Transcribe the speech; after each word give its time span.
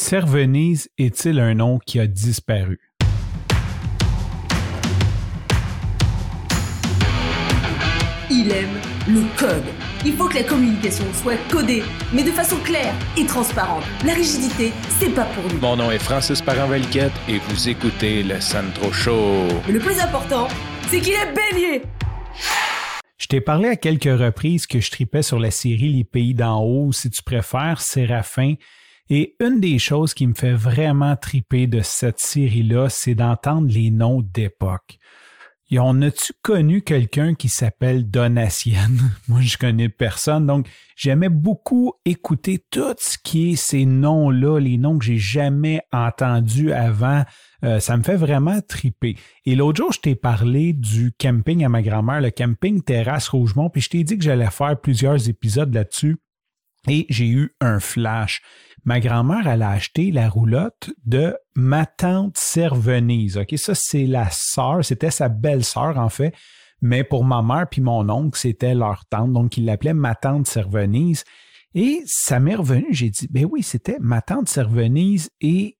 Cervenise 0.00 0.88
est-il 0.96 1.40
un 1.40 1.54
nom 1.54 1.80
qui 1.84 1.98
a 1.98 2.06
disparu? 2.06 2.78
Il 8.30 8.52
aime 8.52 8.78
le 9.08 9.22
code. 9.36 9.64
Il 10.06 10.12
faut 10.12 10.28
que 10.28 10.36
la 10.36 10.44
communication 10.44 11.04
soit 11.12 11.36
codée, 11.50 11.82
mais 12.14 12.22
de 12.22 12.30
façon 12.30 12.58
claire 12.58 12.94
et 13.16 13.26
transparente. 13.26 13.82
La 14.06 14.14
rigidité, 14.14 14.72
c'est 15.00 15.12
pas 15.12 15.24
pour 15.24 15.52
nous. 15.52 15.58
Mon 15.58 15.74
nom 15.74 15.90
est 15.90 15.98
Francis 15.98 16.40
parent 16.40 16.72
et 16.72 17.38
vous 17.48 17.68
écoutez 17.68 18.22
le 18.22 18.40
Sandro 18.40 18.92
Show. 18.92 19.48
Mais 19.66 19.72
le 19.72 19.80
plus 19.80 19.98
important, 19.98 20.46
c'est 20.88 21.00
qu'il 21.00 21.14
est 21.14 21.34
bélier. 21.34 21.82
Je 23.18 23.26
t'ai 23.26 23.40
parlé 23.40 23.68
à 23.68 23.74
quelques 23.74 24.04
reprises 24.04 24.68
que 24.68 24.78
je 24.78 24.92
tripais 24.92 25.22
sur 25.22 25.40
la 25.40 25.50
série 25.50 25.92
Les 25.92 26.04
Pays 26.04 26.34
d'en 26.34 26.62
haut, 26.62 26.92
si 26.92 27.10
tu 27.10 27.20
préfères, 27.24 27.80
Séraphin. 27.80 28.54
Et 29.10 29.36
une 29.40 29.60
des 29.60 29.78
choses 29.78 30.12
qui 30.12 30.26
me 30.26 30.34
fait 30.34 30.52
vraiment 30.52 31.16
triper 31.16 31.66
de 31.66 31.80
cette 31.80 32.20
série-là, 32.20 32.88
c'est 32.90 33.14
d'entendre 33.14 33.68
les 33.68 33.90
noms 33.90 34.20
d'époque. 34.20 34.98
Et 35.70 35.78
on 35.78 36.00
a-tu 36.00 36.32
connu 36.40 36.80
quelqu'un 36.80 37.34
qui 37.34 37.50
s'appelle 37.50 38.10
Donatienne? 38.10 39.10
Moi, 39.28 39.42
je 39.42 39.58
connais 39.58 39.90
personne. 39.90 40.46
Donc, 40.46 40.66
j'aimais 40.96 41.28
beaucoup 41.28 41.92
écouter 42.06 42.64
tout 42.70 42.94
ce 42.98 43.18
qui 43.22 43.52
est 43.52 43.56
ces 43.56 43.84
noms-là, 43.84 44.60
les 44.60 44.78
noms 44.78 44.98
que 44.98 45.04
j'ai 45.04 45.18
jamais 45.18 45.82
entendus 45.92 46.72
avant. 46.72 47.24
Euh, 47.64 47.80
ça 47.80 47.98
me 47.98 48.02
fait 48.02 48.16
vraiment 48.16 48.60
triper. 48.62 49.16
Et 49.44 49.56
l'autre 49.56 49.76
jour, 49.76 49.92
je 49.92 50.00
t'ai 50.00 50.14
parlé 50.14 50.72
du 50.72 51.12
camping 51.18 51.64
à 51.64 51.68
ma 51.68 51.82
grand-mère, 51.82 52.22
le 52.22 52.30
camping 52.30 52.82
Terrasse 52.82 53.28
Rougemont, 53.28 53.68
puis 53.68 53.82
je 53.82 53.90
t'ai 53.90 54.04
dit 54.04 54.16
que 54.16 54.24
j'allais 54.24 54.50
faire 54.50 54.80
plusieurs 54.80 55.28
épisodes 55.28 55.74
là-dessus. 55.74 56.16
Et 56.86 57.06
j'ai 57.08 57.26
eu 57.26 57.54
un 57.60 57.80
flash 57.80 58.42
ma 58.88 59.00
grand-mère, 59.00 59.46
elle 59.46 59.62
a 59.62 59.70
acheté 59.70 60.10
la 60.10 60.30
roulotte 60.30 60.90
de 61.04 61.36
ma 61.54 61.84
tante 61.84 62.38
Servenise. 62.38 63.36
OK, 63.36 63.54
ça, 63.58 63.74
c'est 63.74 64.06
la 64.06 64.30
sœur, 64.30 64.82
c'était 64.82 65.10
sa 65.10 65.28
belle-sœur, 65.28 65.98
en 65.98 66.08
fait. 66.08 66.34
Mais 66.80 67.04
pour 67.04 67.22
ma 67.24 67.42
mère 67.42 67.66
puis 67.70 67.82
mon 67.82 68.08
oncle, 68.08 68.38
c'était 68.38 68.74
leur 68.74 69.04
tante. 69.06 69.32
Donc, 69.34 69.58
il 69.58 69.66
l'appelait 69.66 69.92
ma 69.92 70.14
tante 70.14 70.46
Servenise. 70.46 71.24
Et 71.74 72.02
ça 72.06 72.40
m'est 72.40 72.54
revenu, 72.54 72.86
j'ai 72.90 73.10
dit, 73.10 73.28
ben 73.30 73.46
oui, 73.50 73.62
c'était 73.62 73.98
ma 74.00 74.22
tante 74.22 74.48
Servenise 74.48 75.30
et 75.42 75.76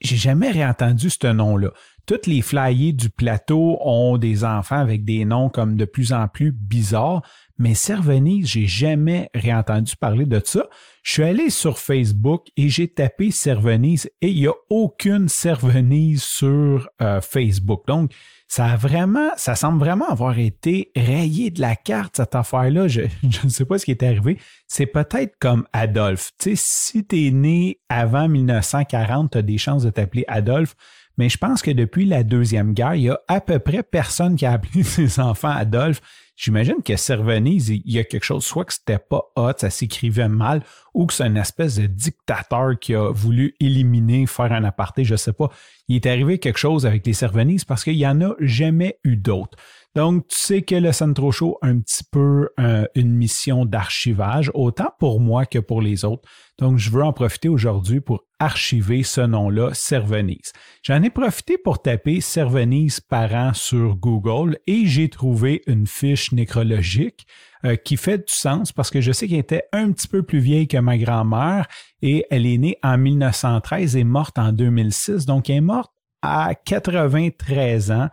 j'ai 0.00 0.16
jamais 0.16 0.52
réentendu 0.52 1.10
ce 1.10 1.26
nom-là. 1.26 1.72
Toutes 2.06 2.26
les 2.26 2.42
flyers 2.42 2.92
du 2.92 3.10
plateau 3.10 3.78
ont 3.80 4.18
des 4.18 4.44
enfants 4.44 4.78
avec 4.78 5.04
des 5.04 5.24
noms 5.24 5.48
comme 5.48 5.76
de 5.76 5.84
plus 5.84 6.12
en 6.12 6.28
plus 6.28 6.52
bizarres, 6.52 7.22
mais 7.58 7.74
Cervenise, 7.74 8.46
j'ai 8.46 8.66
jamais 8.66 9.28
réentendu 9.34 9.94
parler 9.94 10.24
de 10.24 10.40
ça. 10.42 10.66
Je 11.02 11.12
suis 11.12 11.22
allé 11.22 11.50
sur 11.50 11.78
Facebook 11.78 12.46
et 12.56 12.68
j'ai 12.68 12.88
tapé 12.88 13.30
Cervenise 13.30 14.10
et 14.22 14.28
il 14.28 14.40
n'y 14.40 14.46
a 14.46 14.54
aucune 14.70 15.28
Cervenise 15.28 16.22
sur 16.22 16.88
euh, 17.02 17.20
Facebook. 17.20 17.86
Donc, 17.86 18.12
ça 18.48 18.66
a 18.66 18.76
vraiment, 18.76 19.28
ça 19.36 19.54
semble 19.54 19.78
vraiment 19.78 20.08
avoir 20.08 20.38
été 20.38 20.90
rayé 20.96 21.50
de 21.50 21.60
la 21.60 21.76
carte, 21.76 22.16
cette 22.16 22.34
affaire-là. 22.34 22.88
Je, 22.88 23.02
je 23.22 23.44
ne 23.44 23.48
sais 23.48 23.64
pas 23.64 23.78
ce 23.78 23.84
qui 23.84 23.92
est 23.92 24.02
arrivé. 24.02 24.38
C'est 24.66 24.86
peut-être 24.86 25.36
comme 25.38 25.66
Adolphe. 25.72 26.32
Tu 26.38 26.56
sais, 26.56 26.62
si 26.66 27.06
tu 27.06 27.26
es 27.26 27.30
né 27.30 27.78
avant 27.88 28.26
1940, 28.28 29.32
tu 29.32 29.38
as 29.38 29.42
des 29.42 29.58
chances 29.58 29.84
de 29.84 29.90
t'appeler 29.90 30.24
Adolphe 30.26 30.74
mais 31.20 31.28
je 31.28 31.36
pense 31.36 31.60
que 31.60 31.70
depuis 31.70 32.06
la 32.06 32.22
Deuxième 32.22 32.72
Guerre, 32.72 32.94
il 32.94 33.02
y 33.02 33.10
a 33.10 33.20
à 33.28 33.42
peu 33.42 33.58
près 33.58 33.82
personne 33.82 34.36
qui 34.36 34.46
a 34.46 34.52
appelé 34.52 34.82
ses 34.84 35.20
enfants 35.20 35.50
Adolphe. 35.50 36.00
J'imagine 36.34 36.82
que 36.82 36.96
Cervenise, 36.96 37.68
il 37.68 37.82
y 37.84 37.98
a 37.98 38.04
quelque 38.04 38.24
chose, 38.24 38.42
soit 38.42 38.64
que 38.64 38.72
c'était 38.72 38.98
pas 38.98 39.30
hot, 39.36 39.52
ça 39.58 39.68
s'écrivait 39.68 40.30
mal, 40.30 40.62
ou 40.94 41.04
que 41.04 41.12
c'est 41.12 41.26
une 41.26 41.36
espèce 41.36 41.78
de 41.78 41.84
dictateur 41.84 42.78
qui 42.80 42.94
a 42.94 43.10
voulu 43.10 43.54
éliminer, 43.60 44.26
faire 44.26 44.50
un 44.50 44.64
aparté, 44.64 45.04
je 45.04 45.14
sais 45.14 45.34
pas. 45.34 45.50
Il 45.88 45.96
est 45.96 46.06
arrivé 46.06 46.38
quelque 46.38 46.58
chose 46.58 46.86
avec 46.86 47.06
les 47.06 47.12
Cervenises 47.12 47.66
parce 47.66 47.84
qu'il 47.84 47.96
y 47.96 48.06
en 48.06 48.22
a 48.22 48.34
jamais 48.40 48.98
eu 49.04 49.16
d'autres. 49.16 49.58
Donc, 49.96 50.28
tu 50.28 50.36
sais 50.38 50.62
que 50.62 50.76
le 50.76 50.92
Centro 50.92 51.32
Show 51.32 51.58
a 51.62 51.66
un 51.66 51.80
petit 51.80 52.04
peu 52.12 52.48
euh, 52.60 52.86
une 52.94 53.12
mission 53.12 53.64
d'archivage, 53.64 54.48
autant 54.54 54.92
pour 55.00 55.18
moi 55.18 55.46
que 55.46 55.58
pour 55.58 55.82
les 55.82 56.04
autres. 56.04 56.28
Donc, 56.60 56.78
je 56.78 56.90
veux 56.90 57.02
en 57.02 57.12
profiter 57.12 57.48
aujourd'hui 57.48 58.00
pour 58.00 58.24
archiver 58.38 59.02
ce 59.02 59.20
nom-là, 59.20 59.70
Cervenise. 59.74 60.52
J'en 60.84 61.02
ai 61.02 61.10
profité 61.10 61.58
pour 61.58 61.82
taper 61.82 62.20
Cervenise 62.20 63.00
parent 63.00 63.52
sur 63.52 63.96
Google 63.96 64.58
et 64.68 64.86
j'ai 64.86 65.08
trouvé 65.08 65.62
une 65.66 65.88
fiche 65.88 66.30
nécrologique 66.30 67.26
euh, 67.64 67.74
qui 67.74 67.96
fait 67.96 68.18
du 68.18 68.24
sens 68.32 68.72
parce 68.72 68.90
que 68.90 69.00
je 69.00 69.10
sais 69.10 69.26
qu'elle 69.26 69.40
était 69.40 69.64
un 69.72 69.90
petit 69.90 70.06
peu 70.06 70.22
plus 70.22 70.38
vieille 70.38 70.68
que 70.68 70.78
ma 70.78 70.98
grand-mère 70.98 71.66
et 72.00 72.24
elle 72.30 72.46
est 72.46 72.58
née 72.58 72.78
en 72.84 72.96
1913 72.96 73.96
et 73.96 74.04
morte 74.04 74.38
en 74.38 74.52
2006. 74.52 75.26
Donc, 75.26 75.50
elle 75.50 75.56
est 75.56 75.60
morte 75.60 75.92
à 76.22 76.54
93 76.54 77.90
ans. 77.90 78.08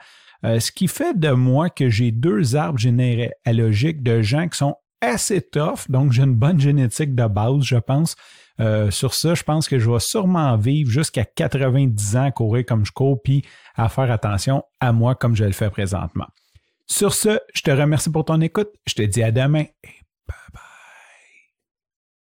Euh, 0.45 0.59
ce 0.59 0.71
qui 0.71 0.87
fait 0.87 1.17
de 1.17 1.31
moi 1.31 1.69
que 1.69 1.89
j'ai 1.89 2.11
deux 2.11 2.55
arbres 2.55 2.79
généalogiques 2.79 4.03
de 4.03 4.21
gens 4.21 4.47
qui 4.47 4.57
sont 4.57 4.75
assez 5.01 5.41
tough, 5.41 5.89
donc 5.89 6.11
j'ai 6.11 6.23
une 6.23 6.35
bonne 6.35 6.59
génétique 6.59 7.15
de 7.15 7.27
base, 7.27 7.63
je 7.63 7.77
pense. 7.77 8.15
Euh, 8.59 8.89
sur 8.89 9.13
ça, 9.13 9.35
je 9.35 9.43
pense 9.43 9.67
que 9.67 9.77
je 9.77 9.89
vais 9.89 9.99
sûrement 9.99 10.57
vivre 10.57 10.89
jusqu'à 10.89 11.25
90 11.25 12.17
ans, 12.17 12.31
courir 12.31 12.65
comme 12.65 12.85
je 12.85 12.91
cours, 12.91 13.21
puis 13.21 13.43
à 13.75 13.89
faire 13.89 14.11
attention 14.11 14.63
à 14.79 14.91
moi 14.91 15.15
comme 15.15 15.35
je 15.35 15.43
le 15.43 15.51
fais 15.51 15.69
présentement. 15.69 16.27
Sur 16.87 17.13
ce, 17.13 17.39
je 17.53 17.61
te 17.61 17.71
remercie 17.71 18.09
pour 18.09 18.25
ton 18.25 18.41
écoute. 18.41 18.69
Je 18.87 18.95
te 18.95 19.01
dis 19.01 19.21
à 19.21 19.31
demain 19.31 19.65